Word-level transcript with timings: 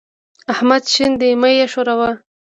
احمد 0.53 0.83
شين 0.93 1.11
دی؛ 1.19 1.31
مه 1.41 1.49
يې 1.57 1.65
ښوروه. 1.73 2.09